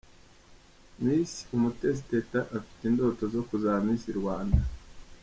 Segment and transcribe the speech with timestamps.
[1.03, 4.61] Miss Umutesi Teta afite indoto zo kuzaba Miss Rwanda.